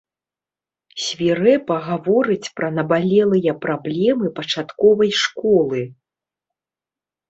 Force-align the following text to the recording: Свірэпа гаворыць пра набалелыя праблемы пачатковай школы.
Свірэпа 1.07 1.75
гаворыць 1.91 2.51
пра 2.61 2.67
набалелыя 2.79 3.51
праблемы 3.69 4.35
пачатковай 4.43 5.11
школы. 5.23 5.89